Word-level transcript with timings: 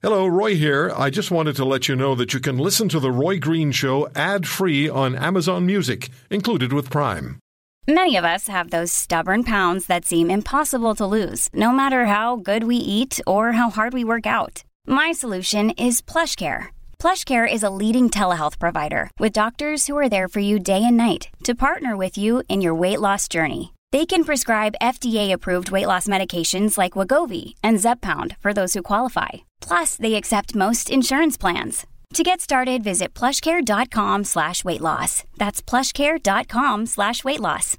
Hello, 0.00 0.28
Roy 0.28 0.54
here. 0.54 0.92
I 0.96 1.10
just 1.10 1.32
wanted 1.32 1.56
to 1.56 1.64
let 1.64 1.88
you 1.88 1.96
know 1.96 2.14
that 2.14 2.32
you 2.32 2.38
can 2.38 2.56
listen 2.56 2.88
to 2.90 3.00
The 3.00 3.10
Roy 3.10 3.40
Green 3.40 3.72
Show 3.72 4.08
ad 4.14 4.46
free 4.46 4.88
on 4.88 5.16
Amazon 5.16 5.66
Music, 5.66 6.08
included 6.30 6.72
with 6.72 6.88
Prime. 6.88 7.40
Many 7.88 8.14
of 8.14 8.24
us 8.24 8.46
have 8.46 8.70
those 8.70 8.92
stubborn 8.92 9.42
pounds 9.42 9.86
that 9.86 10.04
seem 10.04 10.30
impossible 10.30 10.94
to 10.94 11.04
lose, 11.04 11.48
no 11.52 11.72
matter 11.72 12.06
how 12.06 12.36
good 12.36 12.62
we 12.62 12.76
eat 12.76 13.18
or 13.26 13.50
how 13.52 13.70
hard 13.70 13.92
we 13.92 14.04
work 14.04 14.24
out. 14.24 14.62
My 14.86 15.10
solution 15.10 15.70
is 15.70 16.00
PlushCare. 16.00 16.68
PlushCare 17.00 17.52
is 17.52 17.64
a 17.64 17.74
leading 17.80 18.08
telehealth 18.08 18.60
provider 18.60 19.10
with 19.18 19.32
doctors 19.32 19.88
who 19.88 19.98
are 19.98 20.08
there 20.08 20.28
for 20.28 20.38
you 20.38 20.60
day 20.60 20.84
and 20.84 20.96
night 20.96 21.30
to 21.42 21.56
partner 21.56 21.96
with 21.96 22.16
you 22.16 22.44
in 22.48 22.60
your 22.60 22.74
weight 22.76 23.00
loss 23.00 23.26
journey. 23.26 23.74
They 23.90 24.06
can 24.06 24.22
prescribe 24.22 24.78
FDA-approved 24.80 25.72
weight 25.72 25.88
loss 25.88 26.06
medications 26.06 26.78
like 26.78 26.92
Wegovy 26.92 27.54
and 27.64 27.78
Zepbound 27.78 28.36
for 28.38 28.52
those 28.52 28.74
who 28.74 28.82
qualify. 28.82 29.47
Plus, 29.60 29.96
they 29.96 30.14
accept 30.14 30.54
most 30.54 30.90
insurance 30.90 31.36
plans. 31.36 31.86
To 32.14 32.22
get 32.22 32.40
started, 32.40 32.82
visit 32.82 33.12
plushcare.com 33.14 34.24
slash 34.24 34.64
weight 34.64 34.80
loss. 34.80 35.24
That's 35.36 35.60
plushcare.com 35.60 36.86
slash 36.86 37.22
weight 37.22 37.40
loss. 37.40 37.76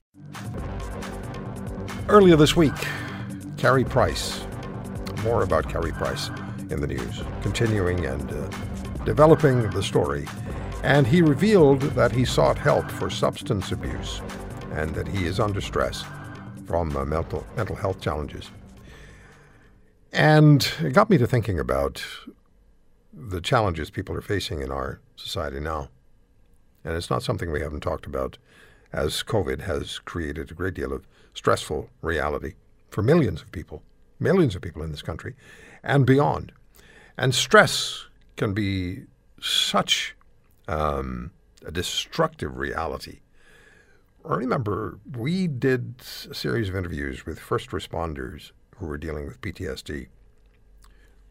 Earlier 2.08 2.36
this 2.36 2.56
week, 2.56 2.76
Carey 3.58 3.84
Price. 3.84 4.46
More 5.24 5.44
about 5.44 5.68
Carey 5.68 5.92
Price 5.92 6.30
in 6.70 6.80
the 6.80 6.88
news, 6.88 7.22
continuing 7.42 8.06
and 8.06 8.32
uh, 8.32 8.50
developing 9.04 9.70
the 9.72 9.84
story. 9.84 10.26
And 10.84 11.06
he 11.06 11.22
revealed 11.22 11.82
that 11.82 12.12
he 12.12 12.24
sought 12.24 12.58
help 12.58 12.90
for 12.90 13.10
substance 13.10 13.72
abuse 13.72 14.22
and 14.74 14.94
that 14.96 15.08
he 15.08 15.26
is 15.26 15.40
under 15.40 15.60
stress 15.60 16.06
from 16.66 16.96
uh, 16.96 17.04
mental, 17.04 17.46
mental 17.58 17.76
health 17.76 18.00
challenges. 18.00 18.52
And 20.20 20.70
it 20.82 20.92
got 20.92 21.10
me 21.10 21.18
to 21.18 21.26
thinking 21.26 21.62
about 21.62 22.04
the 23.14 23.40
challenges 23.40 23.90
people 23.90 24.18
are 24.18 24.22
facing 24.22 24.62
in 24.62 24.70
our 24.70 25.00
society 25.16 25.62
now. 25.62 25.88
And 26.84 26.94
it's 26.98 27.10
not 27.10 27.24
something 27.24 27.54
we 27.54 27.62
haven't 27.62 27.80
talked 27.80 28.06
about, 28.06 28.38
as 28.92 29.24
COVID 29.24 29.62
has 29.62 30.00
created 30.00 30.52
a 30.52 30.54
great 30.54 30.74
deal 30.74 30.92
of 30.92 31.08
stressful 31.34 31.90
reality 32.02 32.56
for 32.90 33.02
millions 33.02 33.42
of 33.42 33.50
people, 33.54 33.82
millions 34.20 34.56
of 34.56 34.62
people 34.62 34.84
in 34.84 34.92
this 34.92 35.02
country, 35.02 35.36
and 35.84 36.06
beyond. 36.06 36.52
And 37.18 37.34
stress 37.34 38.08
can 38.36 38.54
be 38.54 39.04
such 39.40 40.18
um, 40.68 41.32
a 41.66 41.72
destructive 41.72 42.58
reality 42.58 43.20
I 44.26 44.36
remember 44.36 45.00
we 45.18 45.48
did 45.48 45.96
a 46.30 46.34
series 46.34 46.68
of 46.68 46.76
interviews 46.76 47.26
with 47.26 47.40
first 47.40 47.70
responders 47.70 48.52
who 48.80 48.88
were 48.88 48.98
dealing 48.98 49.26
with 49.28 49.42
PTSD. 49.42 50.08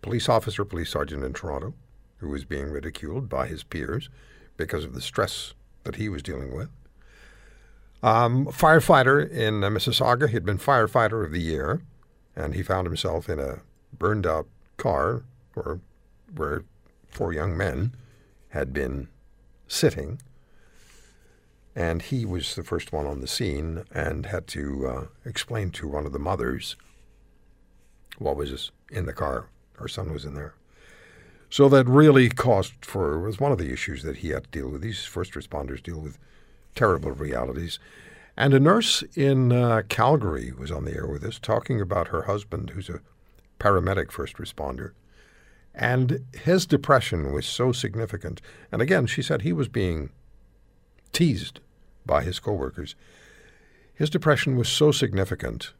Police 0.02 0.28
officer, 0.28 0.64
police 0.64 0.90
sergeant 0.90 1.24
in 1.24 1.32
Toronto, 1.32 1.74
who 2.18 2.28
was 2.28 2.44
being 2.44 2.70
ridiculed 2.70 3.28
by 3.28 3.46
his 3.46 3.64
peers 3.64 4.08
because 4.56 4.84
of 4.84 4.94
the 4.94 5.00
stress 5.00 5.54
that 5.84 5.96
he 5.96 6.08
was 6.08 6.22
dealing 6.22 6.54
with. 6.54 6.68
Um, 8.02 8.46
firefighter 8.46 9.28
in 9.28 9.64
uh, 9.64 9.70
Mississauga, 9.70 10.28
he'd 10.28 10.44
been 10.44 10.58
firefighter 10.58 11.24
of 11.24 11.32
the 11.32 11.40
year, 11.40 11.82
and 12.36 12.54
he 12.54 12.62
found 12.62 12.86
himself 12.86 13.28
in 13.28 13.40
a 13.40 13.60
burned 13.96 14.26
out 14.26 14.46
car 14.76 15.24
where, 15.54 15.80
where 16.34 16.64
four 17.08 17.32
young 17.32 17.56
men 17.56 17.92
had 18.50 18.72
been 18.72 19.08
sitting 19.66 20.18
and 21.78 22.02
he 22.02 22.24
was 22.24 22.56
the 22.56 22.64
first 22.64 22.92
one 22.92 23.06
on 23.06 23.20
the 23.20 23.28
scene 23.28 23.84
and 23.92 24.26
had 24.26 24.48
to 24.48 24.86
uh, 24.88 25.04
explain 25.24 25.70
to 25.70 25.86
one 25.86 26.06
of 26.06 26.12
the 26.12 26.18
mothers 26.18 26.74
what 28.18 28.36
was 28.36 28.70
in 28.90 29.06
the 29.06 29.12
car. 29.12 29.46
Her 29.74 29.88
son 29.88 30.12
was 30.12 30.24
in 30.24 30.34
there. 30.34 30.54
So 31.50 31.68
that 31.70 31.88
really 31.88 32.28
caused 32.28 32.84
for 32.84 33.18
was 33.18 33.40
one 33.40 33.52
of 33.52 33.58
the 33.58 33.72
issues 33.72 34.02
that 34.02 34.18
he 34.18 34.28
had 34.28 34.44
to 34.44 34.50
deal 34.50 34.68
with. 34.68 34.82
These 34.82 35.04
first 35.04 35.32
responders 35.32 35.82
deal 35.82 35.98
with 35.98 36.18
terrible 36.74 37.12
realities. 37.12 37.78
And 38.36 38.52
a 38.54 38.60
nurse 38.60 39.02
in 39.14 39.50
uh, 39.50 39.82
Calgary 39.88 40.52
was 40.52 40.70
on 40.70 40.84
the 40.84 40.94
air 40.94 41.06
with 41.06 41.24
us 41.24 41.38
talking 41.38 41.80
about 41.80 42.08
her 42.08 42.22
husband, 42.22 42.70
who's 42.70 42.88
a 42.88 43.00
paramedic 43.58 44.12
first 44.12 44.36
responder. 44.36 44.92
And 45.74 46.24
his 46.32 46.66
depression 46.66 47.32
was 47.32 47.46
so 47.46 47.72
significant. 47.72 48.40
And 48.70 48.82
again, 48.82 49.06
she 49.06 49.22
said 49.22 49.42
he 49.42 49.52
was 49.52 49.68
being 49.68 50.10
teased 51.12 51.60
by 52.04 52.22
his 52.22 52.40
coworkers. 52.40 52.94
His 53.94 54.10
depression 54.10 54.56
was 54.56 54.68
so 54.68 54.92
significant 54.92 55.72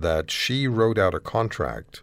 that 0.00 0.30
she 0.30 0.66
wrote 0.66 0.98
out 0.98 1.14
a 1.14 1.20
contract 1.20 2.02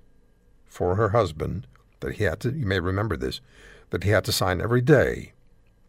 for 0.66 0.96
her 0.96 1.10
husband 1.10 1.68
that 2.00 2.16
he 2.16 2.24
had 2.24 2.40
to, 2.42 2.52
you 2.52 2.66
may 2.66 2.80
remember 2.80 3.18
this, 3.18 3.42
that 3.90 4.04
he 4.04 4.10
had 4.12 4.24
to 4.26 4.32
sign 4.32 4.62
every 4.62 4.82
day 4.82 5.34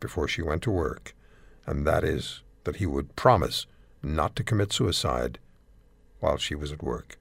before 0.01 0.27
she 0.27 0.43
went 0.43 0.63
to 0.63 0.71
work, 0.71 1.15
and 1.67 1.87
that 1.87 2.05
is 2.05 2.43
that 2.65 2.77
he 2.77 2.87
would 2.87 3.15
promise 3.17 3.67
not 4.03 4.35
to 4.35 4.43
commit 4.43 4.73
suicide 4.73 5.39
while 6.21 6.37
she 6.37 6.55
was 6.55 6.73
at 6.73 6.83
work. 6.83 7.19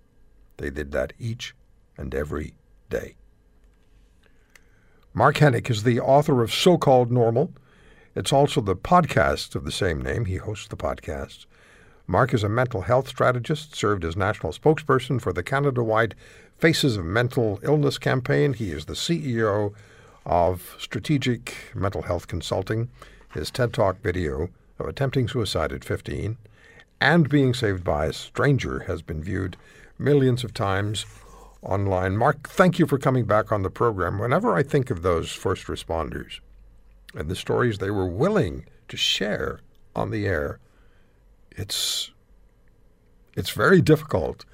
They 0.57 0.69
did 0.69 0.91
that 0.91 1.13
each 1.19 1.53
and 1.97 2.15
every 2.15 2.53
day. 2.89 3.15
Mark 5.13 5.37
Henick 5.37 5.69
is 5.69 5.83
the 5.83 5.99
author 5.99 6.41
of 6.41 6.53
So 6.53 6.77
Called 6.77 7.11
Normal 7.11 7.53
it's 8.15 8.33
also 8.33 8.59
the 8.59 8.75
podcast 8.75 9.55
of 9.55 9.65
the 9.65 9.71
same 9.71 10.01
name. 10.01 10.25
He 10.25 10.37
hosts 10.37 10.67
the 10.67 10.75
podcast. 10.75 11.45
Mark 12.09 12.33
is 12.33 12.43
a 12.43 12.49
mental 12.49 12.81
health 12.81 13.07
strategist, 13.07 13.75
served 13.75 14.03
as 14.03 14.17
national 14.17 14.51
spokesperson 14.51 15.21
for 15.21 15.31
the 15.31 15.43
Canada 15.43 15.83
wide 15.83 16.15
Faces 16.57 16.97
of 16.97 17.05
Mental 17.05 17.59
Illness 17.61 17.99
campaign. 17.99 18.53
He 18.53 18.71
is 18.71 18.85
the 18.85 18.95
CEO 18.95 19.75
of 20.25 20.75
Strategic 20.79 21.53
Mental 21.75 22.01
Health 22.01 22.27
Consulting. 22.27 22.89
His 23.35 23.51
TED 23.51 23.73
Talk 23.73 24.01
video 24.01 24.49
of 24.79 24.87
attempting 24.87 25.27
suicide 25.27 25.71
at 25.71 25.85
15 25.85 26.35
and 26.99 27.29
being 27.29 27.53
saved 27.53 27.83
by 27.83 28.07
a 28.07 28.13
stranger 28.13 28.79
has 28.87 29.03
been 29.03 29.21
viewed 29.21 29.55
millions 29.99 30.43
of 30.43 30.51
times 30.51 31.05
online. 31.61 32.17
Mark, 32.17 32.49
thank 32.49 32.79
you 32.79 32.87
for 32.87 32.97
coming 32.97 33.25
back 33.25 33.51
on 33.51 33.61
the 33.61 33.69
program. 33.69 34.17
Whenever 34.17 34.55
I 34.55 34.63
think 34.63 34.89
of 34.89 35.03
those 35.03 35.31
first 35.31 35.67
responders, 35.67 36.39
and 37.13 37.29
the 37.29 37.35
stories 37.35 37.77
they 37.77 37.91
were 37.91 38.07
willing 38.07 38.65
to 38.87 38.97
share 38.97 39.59
on 39.95 40.09
the 40.09 40.25
air, 40.25 40.57
it's 41.59 42.11
it's 43.35 43.51
very 43.51 43.81
difficult. 43.81 44.45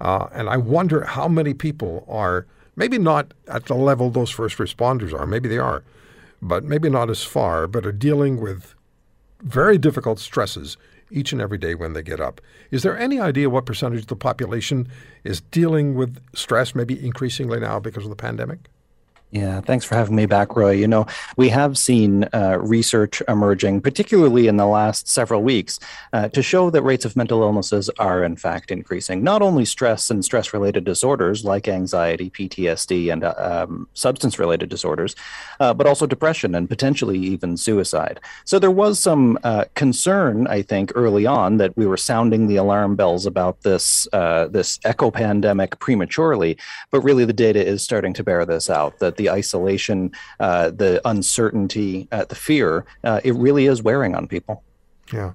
Uh, 0.00 0.26
and 0.32 0.48
I 0.48 0.56
wonder 0.56 1.04
how 1.04 1.28
many 1.28 1.54
people 1.54 2.04
are 2.08 2.46
maybe 2.76 2.98
not 2.98 3.34
at 3.48 3.66
the 3.66 3.74
level 3.74 4.10
those 4.10 4.30
first 4.30 4.58
responders 4.58 5.12
are, 5.18 5.26
maybe 5.26 5.48
they 5.48 5.58
are, 5.58 5.84
but 6.40 6.64
maybe 6.64 6.88
not 6.90 7.10
as 7.10 7.22
far, 7.22 7.66
but 7.66 7.86
are 7.86 7.92
dealing 7.92 8.40
with 8.40 8.74
very 9.42 9.78
difficult 9.78 10.18
stresses 10.18 10.76
each 11.10 11.32
and 11.32 11.40
every 11.40 11.58
day 11.58 11.74
when 11.74 11.92
they 11.92 12.02
get 12.02 12.20
up. 12.20 12.40
Is 12.70 12.82
there 12.82 12.98
any 12.98 13.20
idea 13.20 13.50
what 13.50 13.66
percentage 13.66 14.00
of 14.00 14.06
the 14.06 14.16
population 14.16 14.88
is 15.24 15.40
dealing 15.40 15.94
with 15.94 16.18
stress, 16.34 16.74
maybe 16.74 17.04
increasingly 17.04 17.60
now 17.60 17.78
because 17.78 18.04
of 18.04 18.10
the 18.10 18.16
pandemic? 18.16 18.70
Yeah, 19.32 19.62
thanks 19.62 19.86
for 19.86 19.94
having 19.94 20.14
me 20.14 20.26
back, 20.26 20.56
Roy. 20.56 20.72
You 20.72 20.86
know, 20.86 21.06
we 21.38 21.48
have 21.48 21.78
seen 21.78 22.28
uh, 22.34 22.58
research 22.60 23.22
emerging, 23.28 23.80
particularly 23.80 24.46
in 24.46 24.58
the 24.58 24.66
last 24.66 25.08
several 25.08 25.42
weeks, 25.42 25.80
uh, 26.12 26.28
to 26.28 26.42
show 26.42 26.68
that 26.68 26.82
rates 26.82 27.06
of 27.06 27.16
mental 27.16 27.40
illnesses 27.40 27.88
are 27.98 28.22
in 28.22 28.36
fact 28.36 28.70
increasing. 28.70 29.24
Not 29.24 29.40
only 29.40 29.64
stress 29.64 30.10
and 30.10 30.22
stress 30.22 30.52
related 30.52 30.84
disorders 30.84 31.46
like 31.46 31.66
anxiety, 31.66 32.28
PTSD, 32.28 33.10
and 33.10 33.24
uh, 33.24 33.32
um, 33.38 33.88
substance 33.94 34.38
related 34.38 34.68
disorders, 34.68 35.16
uh, 35.60 35.72
but 35.72 35.86
also 35.86 36.06
depression 36.06 36.54
and 36.54 36.68
potentially 36.68 37.18
even 37.18 37.56
suicide. 37.56 38.20
So 38.44 38.58
there 38.58 38.70
was 38.70 39.00
some 39.00 39.38
uh, 39.44 39.64
concern, 39.74 40.46
I 40.46 40.60
think, 40.60 40.92
early 40.94 41.24
on 41.24 41.56
that 41.56 41.74
we 41.74 41.86
were 41.86 41.96
sounding 41.96 42.48
the 42.48 42.56
alarm 42.56 42.96
bells 42.96 43.24
about 43.24 43.62
this 43.62 44.06
uh, 44.12 44.48
this 44.48 44.78
echo 44.84 45.10
pandemic 45.10 45.78
prematurely, 45.78 46.58
but 46.90 47.00
really 47.00 47.24
the 47.24 47.32
data 47.32 47.64
is 47.64 47.82
starting 47.82 48.12
to 48.12 48.22
bear 48.22 48.44
this 48.44 48.68
out 48.68 48.98
that 48.98 49.21
the 49.22 49.30
isolation, 49.30 50.10
uh, 50.40 50.70
the 50.70 51.00
uncertainty, 51.04 52.08
uh, 52.10 52.24
the 52.24 52.34
fear, 52.34 52.84
uh, 53.04 53.20
it 53.22 53.34
really 53.36 53.66
is 53.66 53.82
wearing 53.82 54.14
on 54.14 54.26
people. 54.26 54.62
Yeah. 55.12 55.32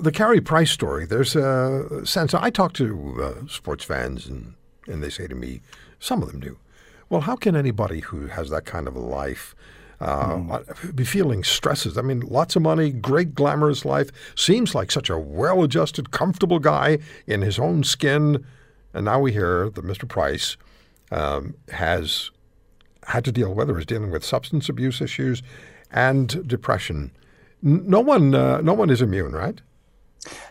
The 0.00 0.12
Carey 0.12 0.40
Price 0.40 0.70
story, 0.70 1.04
there's 1.04 1.36
a 1.36 2.04
sense. 2.04 2.32
I 2.32 2.50
talk 2.50 2.72
to 2.74 3.22
uh, 3.22 3.46
sports 3.48 3.84
fans, 3.84 4.26
and, 4.26 4.54
and 4.86 5.02
they 5.02 5.10
say 5.10 5.26
to 5.26 5.34
me, 5.34 5.60
some 5.98 6.22
of 6.22 6.30
them 6.30 6.40
do, 6.40 6.58
well, 7.08 7.22
how 7.22 7.36
can 7.36 7.54
anybody 7.54 8.00
who 8.00 8.26
has 8.26 8.50
that 8.50 8.64
kind 8.64 8.88
of 8.88 8.96
a 8.96 9.00
life 9.00 9.54
uh, 10.00 10.36
mm. 10.36 10.96
be 10.96 11.04
feeling 11.04 11.44
stresses? 11.44 11.98
I 11.98 12.02
mean, 12.02 12.20
lots 12.20 12.56
of 12.56 12.62
money, 12.62 12.90
great 12.90 13.34
glamorous 13.34 13.84
life, 13.84 14.10
seems 14.34 14.74
like 14.74 14.90
such 14.90 15.10
a 15.10 15.18
well 15.18 15.62
adjusted, 15.62 16.10
comfortable 16.10 16.58
guy 16.58 16.98
in 17.26 17.42
his 17.42 17.58
own 17.58 17.84
skin. 17.84 18.44
And 18.94 19.04
now 19.04 19.20
we 19.20 19.32
hear 19.32 19.70
that 19.70 19.84
Mr. 19.84 20.08
Price 20.08 20.56
um, 21.10 21.54
has 21.70 22.30
had 23.06 23.24
to 23.24 23.32
deal 23.32 23.54
with 23.54 23.70
or 23.70 23.78
is 23.78 23.86
dealing 23.86 24.10
with 24.10 24.24
substance 24.24 24.68
abuse 24.68 25.00
issues 25.00 25.42
and 25.90 26.46
depression. 26.46 27.12
No 27.62 28.00
one, 28.00 28.34
uh, 28.34 28.60
no 28.60 28.74
one 28.74 28.90
is 28.90 29.00
immune, 29.00 29.32
right? 29.32 29.60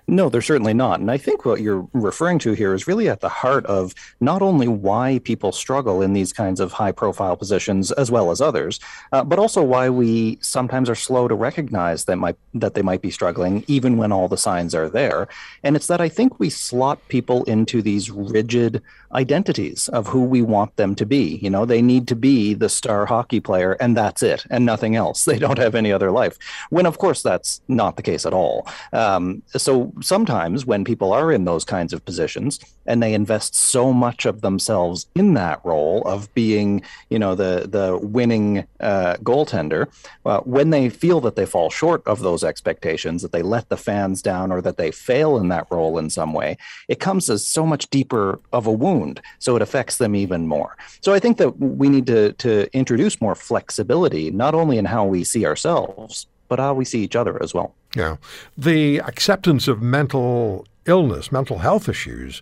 No, 0.07 0.29
they're 0.29 0.41
certainly 0.41 0.73
not. 0.73 0.99
And 0.99 1.09
I 1.09 1.17
think 1.17 1.45
what 1.45 1.61
you're 1.61 1.87
referring 1.93 2.37
to 2.39 2.51
here 2.53 2.75
is 2.75 2.85
really 2.85 3.09
at 3.09 3.21
the 3.21 3.29
heart 3.29 3.65
of 3.65 3.95
not 4.19 4.43
only 4.43 4.67
why 4.67 5.19
people 5.23 5.51
struggle 5.51 6.01
in 6.01 6.13
these 6.13 6.31
kinds 6.31 6.59
of 6.59 6.71
high 6.71 6.91
profile 6.91 7.35
positions 7.35 7.91
as 7.93 8.11
well 8.11 8.29
as 8.29 8.39
others, 8.39 8.79
uh, 9.11 9.23
but 9.23 9.39
also 9.39 9.63
why 9.63 9.89
we 9.89 10.37
sometimes 10.41 10.91
are 10.91 10.95
slow 10.95 11.27
to 11.27 11.33
recognize 11.33 12.05
that 12.05 12.17
might 12.17 12.35
that 12.53 12.75
they 12.75 12.83
might 12.83 13.01
be 13.01 13.09
struggling 13.09 13.63
even 13.67 13.97
when 13.97 14.11
all 14.11 14.27
the 14.27 14.37
signs 14.37 14.75
are 14.75 14.89
there. 14.89 15.27
And 15.63 15.75
it's 15.75 15.87
that 15.87 16.01
I 16.01 16.09
think 16.09 16.39
we 16.39 16.51
slot 16.51 16.99
people 17.07 17.43
into 17.45 17.81
these 17.81 18.11
rigid 18.11 18.83
identities 19.11 19.87
of 19.89 20.07
who 20.07 20.23
we 20.23 20.41
want 20.41 20.75
them 20.75 20.93
to 20.95 21.05
be. 21.05 21.39
You 21.41 21.49
know, 21.49 21.65
they 21.65 21.81
need 21.81 22.07
to 22.09 22.15
be 22.15 22.53
the 22.53 22.69
star 22.69 23.05
hockey 23.07 23.39
player 23.39 23.73
and 23.79 23.97
that's 23.97 24.21
it 24.21 24.45
and 24.51 24.65
nothing 24.65 24.95
else. 24.95 25.25
They 25.35 25.39
don't 25.39 25.57
have 25.57 25.75
any 25.75 25.91
other 25.91 26.11
life. 26.11 26.37
When 26.69 26.85
of 26.85 26.97
course 26.97 27.21
that's 27.21 27.59
not 27.67 27.97
the 27.97 28.01
case 28.01 28.25
at 28.25 28.33
all. 28.33 28.67
Um, 28.93 29.43
so 29.47 29.91
sometimes 30.01 30.65
when 30.65 30.83
people 30.83 31.13
are 31.13 31.31
in 31.31 31.45
those 31.45 31.63
kinds 31.63 31.93
of 31.93 32.03
positions 32.05 32.59
and 32.85 33.01
they 33.01 33.13
invest 33.13 33.55
so 33.55 33.93
much 33.93 34.25
of 34.25 34.41
themselves 34.41 35.07
in 35.15 35.33
that 35.33 35.61
role 35.63 36.01
of 36.05 36.33
being, 36.33 36.81
you 37.09 37.19
know, 37.19 37.35
the 37.35 37.67
the 37.69 37.97
winning 37.97 38.65
uh, 38.79 39.15
goaltender, 39.23 39.87
uh, 40.25 40.39
when 40.41 40.69
they 40.69 40.89
feel 40.89 41.21
that 41.21 41.35
they 41.35 41.45
fall 41.45 41.69
short 41.69 42.01
of 42.05 42.19
those 42.19 42.43
expectations, 42.43 43.21
that 43.21 43.31
they 43.31 43.41
let 43.41 43.69
the 43.69 43.77
fans 43.77 44.21
down, 44.21 44.51
or 44.51 44.61
that 44.61 44.77
they 44.77 44.91
fail 44.91 45.37
in 45.37 45.49
that 45.49 45.67
role 45.71 45.97
in 45.97 46.09
some 46.09 46.33
way, 46.33 46.57
it 46.87 46.99
comes 46.99 47.29
as 47.29 47.47
so 47.47 47.65
much 47.65 47.89
deeper 47.89 48.39
of 48.53 48.67
a 48.67 48.71
wound. 48.71 49.21
So 49.39 49.55
it 49.55 49.61
affects 49.61 49.97
them 49.97 50.15
even 50.15 50.47
more. 50.47 50.77
So 51.01 51.13
I 51.13 51.19
think 51.19 51.37
that 51.37 51.57
we 51.59 51.89
need 51.89 52.07
to 52.07 52.33
to 52.33 52.69
introduce 52.73 53.21
more 53.21 53.35
flexibility, 53.35 54.31
not 54.31 54.55
only 54.55 54.77
in 54.77 54.85
how 54.85 55.05
we 55.05 55.23
see 55.23 55.45
ourselves, 55.45 56.27
but 56.47 56.59
how 56.59 56.73
we 56.73 56.85
see 56.85 57.03
each 57.03 57.15
other 57.15 57.41
as 57.41 57.53
well. 57.53 57.73
Yeah. 57.95 58.17
The 58.57 58.99
acceptance 58.99 59.67
of 59.67 59.81
mental 59.81 60.67
illness, 60.85 61.31
mental 61.31 61.59
health 61.59 61.89
issues, 61.89 62.41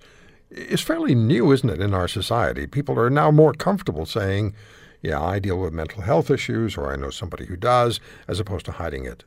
is 0.49 0.81
fairly 0.81 1.15
new, 1.15 1.51
isn't 1.51 1.69
it, 1.69 1.79
in 1.79 1.93
our 1.93 2.07
society? 2.07 2.67
People 2.67 2.99
are 2.99 3.09
now 3.09 3.31
more 3.31 3.53
comfortable 3.53 4.05
saying, 4.05 4.53
yeah, 5.01 5.21
I 5.21 5.39
deal 5.39 5.59
with 5.59 5.73
mental 5.73 6.01
health 6.01 6.29
issues, 6.31 6.77
or 6.77 6.91
I 6.91 6.95
know 6.95 7.09
somebody 7.09 7.45
who 7.45 7.55
does, 7.55 7.99
as 8.27 8.39
opposed 8.39 8.65
to 8.65 8.71
hiding 8.73 9.05
it. 9.05 9.23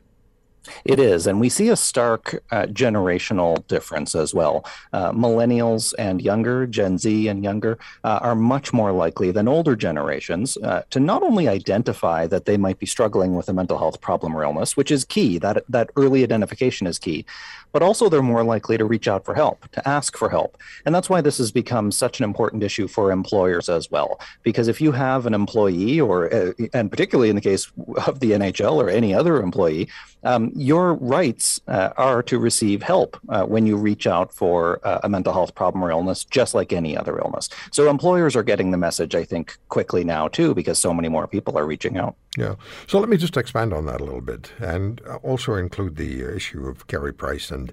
It 0.85 0.99
is. 0.99 1.27
And 1.27 1.39
we 1.39 1.49
see 1.49 1.69
a 1.69 1.75
stark 1.75 2.43
uh, 2.51 2.63
generational 2.67 3.65
difference 3.67 4.15
as 4.15 4.33
well. 4.33 4.65
Uh, 4.93 5.11
millennials 5.11 5.93
and 5.97 6.21
younger, 6.21 6.67
Gen 6.67 6.97
Z 6.97 7.27
and 7.27 7.43
younger, 7.43 7.77
uh, 8.03 8.19
are 8.21 8.35
much 8.35 8.73
more 8.73 8.91
likely 8.91 9.31
than 9.31 9.47
older 9.47 9.75
generations 9.75 10.57
uh, 10.57 10.83
to 10.89 10.99
not 10.99 11.23
only 11.23 11.47
identify 11.47 12.27
that 12.27 12.45
they 12.45 12.57
might 12.57 12.79
be 12.79 12.85
struggling 12.85 13.35
with 13.35 13.49
a 13.49 13.53
mental 13.53 13.77
health 13.77 14.01
problem 14.01 14.35
or 14.35 14.43
illness, 14.43 14.77
which 14.77 14.91
is 14.91 15.05
key, 15.05 15.37
that, 15.39 15.63
that 15.69 15.89
early 15.95 16.23
identification 16.23 16.87
is 16.87 16.99
key, 16.99 17.25
but 17.71 17.83
also 17.83 18.09
they're 18.09 18.21
more 18.21 18.43
likely 18.43 18.77
to 18.77 18.85
reach 18.85 19.07
out 19.07 19.25
for 19.25 19.35
help, 19.35 19.69
to 19.71 19.87
ask 19.87 20.17
for 20.17 20.29
help. 20.29 20.57
And 20.85 20.95
that's 20.95 21.09
why 21.09 21.21
this 21.21 21.37
has 21.37 21.51
become 21.51 21.91
such 21.91 22.19
an 22.19 22.23
important 22.23 22.63
issue 22.63 22.87
for 22.87 23.11
employers 23.11 23.69
as 23.69 23.91
well. 23.91 24.19
Because 24.43 24.67
if 24.67 24.81
you 24.81 24.91
have 24.91 25.25
an 25.25 25.33
employee, 25.33 25.99
or 25.99 26.33
uh, 26.33 26.53
and 26.73 26.89
particularly 26.89 27.29
in 27.29 27.35
the 27.35 27.41
case 27.41 27.71
of 28.05 28.19
the 28.19 28.31
NHL 28.31 28.75
or 28.75 28.89
any 28.89 29.13
other 29.13 29.41
employee, 29.41 29.89
um, 30.23 30.51
your 30.57 30.95
rights 30.95 31.61
uh, 31.67 31.91
are 31.97 32.23
to 32.23 32.39
receive 32.39 32.81
help 32.81 33.17
uh, 33.29 33.45
when 33.45 33.67
you 33.67 33.77
reach 33.77 34.07
out 34.07 34.33
for 34.33 34.79
uh, 34.83 34.99
a 35.03 35.09
mental 35.09 35.31
health 35.31 35.53
problem 35.53 35.83
or 35.83 35.91
illness, 35.91 36.25
just 36.25 36.55
like 36.55 36.73
any 36.73 36.97
other 36.97 37.19
illness. 37.19 37.47
So 37.71 37.89
employers 37.89 38.35
are 38.35 38.43
getting 38.43 38.71
the 38.71 38.77
message, 38.77 39.13
I 39.13 39.23
think, 39.23 39.57
quickly 39.69 40.03
now 40.03 40.27
too, 40.27 40.55
because 40.55 40.79
so 40.79 40.93
many 40.93 41.09
more 41.09 41.27
people 41.27 41.57
are 41.57 41.65
reaching 41.65 41.97
out. 41.97 42.15
Yeah. 42.37 42.55
So 42.87 42.99
let 42.99 43.07
me 43.07 43.17
just 43.17 43.37
expand 43.37 43.71
on 43.71 43.85
that 43.85 44.01
a 44.01 44.03
little 44.03 44.21
bit 44.21 44.51
and 44.59 44.99
also 45.21 45.53
include 45.55 45.95
the 45.95 46.35
issue 46.35 46.67
of 46.67 46.87
Carey 46.87 47.13
Price 47.13 47.51
and 47.51 47.71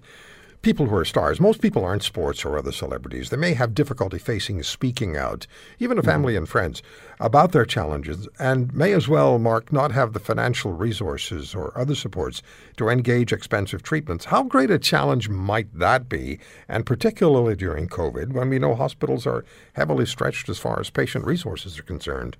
people 0.64 0.86
who 0.86 0.96
are 0.96 1.04
stars. 1.04 1.40
Most 1.40 1.60
people 1.60 1.84
aren't 1.84 2.02
sports 2.02 2.42
or 2.42 2.56
other 2.56 2.72
celebrities. 2.72 3.28
They 3.28 3.36
may 3.36 3.52
have 3.52 3.74
difficulty 3.74 4.16
facing 4.16 4.62
speaking 4.62 5.14
out, 5.14 5.46
even 5.78 5.96
to 5.96 6.02
mm-hmm. 6.02 6.10
family 6.10 6.36
and 6.36 6.48
friends, 6.48 6.82
about 7.20 7.52
their 7.52 7.66
challenges, 7.66 8.28
and 8.38 8.74
may 8.74 8.94
as 8.94 9.06
well, 9.06 9.38
Mark, 9.38 9.72
not 9.72 9.92
have 9.92 10.14
the 10.14 10.18
financial 10.18 10.72
resources 10.72 11.54
or 11.54 11.76
other 11.78 11.94
supports 11.94 12.42
to 12.78 12.88
engage 12.88 13.30
expensive 13.30 13.82
treatments. 13.82 14.24
How 14.24 14.42
great 14.42 14.70
a 14.70 14.78
challenge 14.78 15.28
might 15.28 15.78
that 15.78 16.08
be, 16.08 16.40
and 16.66 16.86
particularly 16.86 17.56
during 17.56 17.86
COVID, 17.86 18.32
when 18.32 18.48
we 18.48 18.58
know 18.58 18.74
hospitals 18.74 19.26
are 19.26 19.44
heavily 19.74 20.06
stretched 20.06 20.48
as 20.48 20.58
far 20.58 20.80
as 20.80 20.88
patient 20.88 21.26
resources 21.26 21.78
are 21.78 21.82
concerned? 21.82 22.38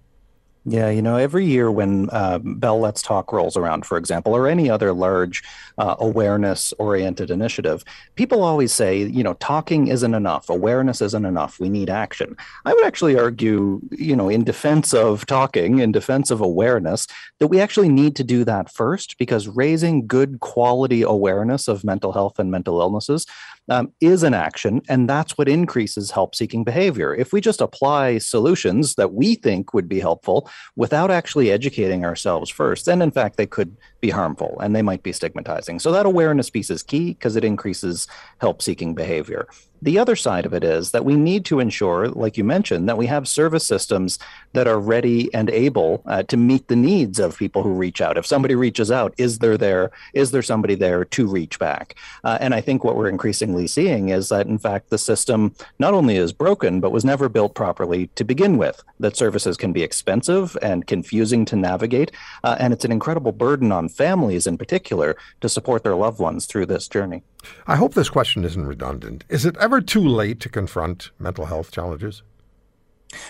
Yeah, 0.67 0.89
you 0.89 1.03
know, 1.03 1.17
every 1.17 1.45
year 1.45 1.71
when 1.71 2.09
uh, 2.11 2.39
Bell 2.39 2.81
Let's 2.81 3.03
Talk 3.03 3.35
rolls 3.35 3.55
around, 3.55 3.85
for 3.85 3.99
example, 3.99 4.35
or 4.35 4.49
any 4.49 4.71
other 4.71 4.95
large 4.95 5.43
uh, 5.77 5.97
awareness 5.99 6.73
oriented 6.79 7.31
initiative, 7.31 7.85
people 8.15 8.43
always 8.43 8.73
say, 8.73 9.03
you 9.03 9.23
know, 9.23 9.35
talking 9.35 9.89
isn't 9.89 10.15
enough, 10.15 10.49
awareness 10.49 11.03
isn't 11.03 11.27
enough, 11.27 11.61
we 11.61 11.69
need 11.69 11.91
action. 11.91 12.35
I 12.65 12.73
would 12.73 12.87
actually 12.87 13.19
argue, 13.19 13.83
you 13.91 14.17
know, 14.17 14.31
in 14.31 14.43
defense 14.43 14.95
of 14.95 15.27
talking, 15.27 15.81
in 15.81 15.93
defense 15.93 16.31
of 16.31 16.41
awareness, 16.41 17.07
that 17.41 17.49
we 17.49 17.61
actually 17.61 17.91
need 17.91 18.17
to 18.17 18.25
do 18.25 18.43
that 18.45 18.73
first 18.73 19.19
because 19.19 19.47
raising 19.49 20.07
good 20.07 20.41
quality 20.41 21.03
awareness 21.03 21.69
of 21.69 21.85
mental 21.85 22.13
health 22.13 22.39
and 22.39 22.51
mental 22.51 22.81
illnesses 22.81 23.27
um, 23.69 23.93
is 24.01 24.23
an 24.23 24.35
action, 24.35 24.83
and 24.89 25.09
that's 25.09 25.39
what 25.39 25.49
increases 25.49 26.11
help 26.11 26.35
seeking 26.35 26.65
behavior. 26.65 27.15
If 27.15 27.33
we 27.33 27.41
just 27.41 27.61
apply 27.61 28.19
solutions 28.19 28.95
that 28.97 29.15
we 29.15 29.35
think 29.35 29.73
would 29.73 29.89
be 29.89 30.01
helpful 30.01 30.51
without 30.77 31.11
actually 31.11 31.51
educating 31.51 32.05
ourselves 32.05 32.51
first, 32.51 32.87
then 32.87 33.01
in 33.01 33.11
fact 33.11 33.37
they 33.37 33.47
could 33.47 33.77
be 34.01 34.11
harmful 34.11 34.59
and 34.61 34.75
they 34.75 34.83
might 34.83 35.03
be 35.03 35.13
stigmatizing. 35.13 35.79
So 35.79 35.93
that 35.93 36.07
awareness 36.07 36.51
piece 36.51 36.71
is 36.71 36.83
key 36.83 37.15
because 37.15 37.37
it 37.37 37.45
increases 37.45 38.07
help 38.39 38.61
seeking 38.61 38.95
behavior. 38.95 39.49
The 39.85 39.99
other 39.99 40.17
side 40.17 40.47
of 40.47 40.55
it 40.55 40.65
is 40.65 40.93
that 40.93 41.05
we 41.05 41.15
need 41.15 41.45
to 41.45 41.61
ensure, 41.61 42.09
like 42.09 42.39
you 42.39 42.43
mentioned, 42.43 42.89
that 42.89 42.97
we 42.97 43.05
have 43.05 43.29
service 43.29 43.67
systems 43.67 44.19
that 44.55 44.67
are 44.67 44.79
ready 44.79 45.33
and 45.35 45.51
able 45.51 46.03
uh, 46.07 46.23
to 46.23 46.39
meet 46.39 46.69
the 46.69 46.75
needs 46.75 47.19
of 47.19 47.37
people 47.37 47.63
who 47.63 47.75
reach 47.75 48.01
out. 48.01 48.17
If 48.17 48.25
somebody 48.25 48.55
reaches 48.55 48.91
out, 48.91 49.13
is 49.19 49.41
there 49.41 49.59
there 49.59 49.91
is 50.15 50.31
there 50.31 50.41
somebody 50.41 50.75
there 50.75 51.05
to 51.05 51.27
reach 51.27 51.59
back? 51.59 51.97
Uh, 52.25 52.39
and 52.41 52.55
I 52.55 52.63
think 52.63 52.83
what 52.83 52.97
we're 52.97 53.11
increasingly 53.11 53.67
seeing 53.67 54.09
is 54.09 54.31
that 54.31 54.47
in 54.47 54.57
fact 54.57 54.89
the 54.89 54.97
system 54.97 55.55
not 55.79 55.93
only 55.93 56.17
is 56.17 56.33
broken 56.33 56.81
but 56.81 56.91
was 56.91 57.05
never 57.05 57.29
built 57.29 57.55
properly 57.55 58.07
to 58.15 58.25
begin 58.25 58.57
with. 58.57 58.83
That 59.01 59.19
services 59.19 59.59
can 59.59 59.75
be 59.75 59.83
expensive 59.83 60.57
and 60.63 60.87
confusing 60.87 61.45
to 61.45 61.57
navigate, 61.57 62.11
uh, 62.43 62.57
and 62.59 62.73
it's 62.73 62.87
an 62.87 62.93
incredible 62.93 63.33
burden 63.33 63.71
on 63.71 63.91
families 63.91 64.47
in 64.47 64.57
particular 64.57 65.15
to 65.43 65.49
support 65.51 65.85
their 65.85 65.95
loved 65.95 66.21
ones 66.21 66.47
through 66.47 66.65
this 66.65 66.89
journey. 66.89 67.23
I 67.67 67.77
hope 67.77 67.95
this 67.95 68.11
question 68.11 68.45
isn't 68.45 68.67
redundant. 68.67 69.25
Is 69.29 69.45
it 69.45 69.57
ever 69.59 69.81
too 69.81 70.07
late 70.07 70.41
to 70.41 70.49
confront 70.49 71.11
mental 71.19 71.47
health 71.47 71.71
challenges? 71.71 72.23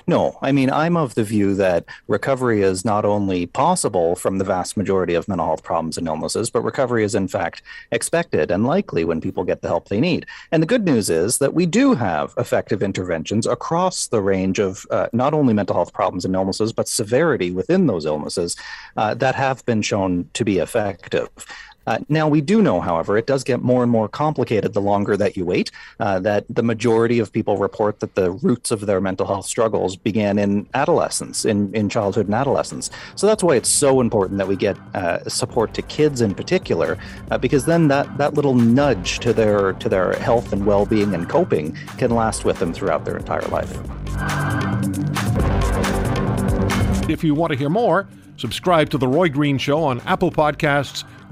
No, 0.07 0.39
I 0.43 0.53
mean, 0.53 0.71
I'm 0.71 0.97
of 0.97 1.15
the 1.15 1.25
view 1.25 1.55
that 1.57 1.85
recovery 2.09 2.63
is 2.63 2.85
not 2.85 3.05
only 3.05 3.47
possible 3.47 4.17
from 4.17 4.39
the 4.39 4.45
vast 4.45 4.77
majority 4.77 5.15
of 5.15 5.29
mental 5.29 5.47
health 5.47 5.63
problems 5.63 5.99
and 5.99 6.07
illnesses, 6.07 6.51
but 6.51 6.63
recovery 6.63 7.05
is 7.05 7.15
in 7.15 7.29
fact 7.29 7.63
expected 7.91 8.51
and 8.51 8.67
likely 8.67 9.05
when 9.05 9.21
people 9.21 9.45
get 9.45 9.63
the 9.63 9.69
help 9.69 9.89
they 9.89 10.01
need. 10.01 10.27
And 10.53 10.63
the 10.63 10.67
good 10.67 10.85
news 10.85 11.11
is 11.11 11.39
that 11.39 11.55
we 11.55 11.67
do 11.67 11.95
have 11.95 12.35
effective 12.39 12.83
interventions 12.83 13.47
across 13.47 14.07
the 14.07 14.23
range 14.23 14.59
of 14.59 14.87
uh, 14.91 15.09
not 15.13 15.35
only 15.35 15.55
mental 15.55 15.77
health 15.77 15.93
problems 15.93 16.25
and 16.25 16.35
illnesses, 16.35 16.73
but 16.73 16.89
severity 16.89 17.51
within 17.51 17.87
those 17.87 18.07
illnesses 18.07 18.57
uh, 18.97 19.15
that 19.15 19.35
have 19.35 19.65
been 19.67 19.83
shown 19.83 20.29
to 20.35 20.45
be 20.45 20.59
effective. 20.59 21.29
Uh, 21.87 21.99
now, 22.09 22.29
we 22.29 22.41
do 22.41 22.63
know, 22.63 22.81
however, 22.81 23.19
it 23.19 23.27
does 23.27 23.45
get 23.45 23.63
more 23.63 23.83
and 23.83 23.93
more 23.93 24.09
complicated 24.09 24.73
the 24.73 24.81
longer 24.81 25.17
that 25.17 25.37
you 25.37 25.45
wait, 25.45 25.71
uh, 26.01 26.19
that 26.21 26.45
the 26.49 26.63
majority 26.63 27.19
of 27.19 27.33
people 27.33 27.57
report 27.57 28.01
that 28.01 28.15
the 28.15 28.31
roots 28.31 28.71
of 28.71 28.87
their 28.87 29.01
mental 29.01 29.27
health 29.27 29.47
struggles 29.47 29.97
began 29.97 30.39
in 30.39 30.67
adolescence, 30.75 31.45
in, 31.45 31.75
in 31.75 31.89
childhood 31.89 32.27
and 32.27 32.35
adolescence. 32.35 32.91
So 33.17 33.27
that's 33.27 33.43
why 33.43 33.57
it's 33.57 33.69
so 33.69 34.01
important 34.01 34.39
that 34.39 34.49
we 34.49 34.57
get 34.57 34.77
uh, 34.95 35.29
support 35.29 35.75
to 35.75 35.83
kids 35.83 36.21
in 36.21 36.35
particular, 36.35 36.99
uh, 37.31 37.39
because 37.39 37.67
then 37.67 37.89
that, 37.89 38.17
that 38.19 38.35
little 38.35 38.55
nudge 38.55 39.19
to 39.21 39.33
their, 39.33 39.75
to 39.75 39.89
their 39.89 40.15
health 40.15 40.53
and 40.53 40.65
well 40.65 40.87
being 40.87 41.15
and 41.15 41.29
coping 41.29 41.77
can 41.99 42.11
last 42.11 42.45
with 42.45 42.59
them 42.59 42.73
throughout 42.73 43.05
their 43.05 43.17
entire 43.17 43.47
life. 43.49 43.71
If 47.09 47.23
you 47.23 47.35
want 47.35 47.53
to 47.53 47.59
hear 47.59 47.69
more, 47.69 48.09
subscribe 48.39 48.89
to 48.91 48.99
The 48.99 49.07
Roy 49.07 49.29
Green 49.29 49.59
Show 49.59 49.83
on 49.83 50.01
Apple 50.01 50.31
Podcasts 50.31 51.05